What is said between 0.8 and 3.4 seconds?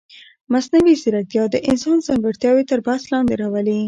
ځیرکتیا د انسان ځانګړتیاوې تر بحث لاندې